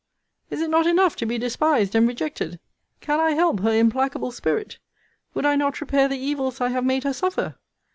[0.49, 2.59] Is it not enough to be despised and rejected?
[3.01, 4.79] Can I help her implacable spirit?
[5.35, 7.55] Would I not repair the evils I have made her suffer?'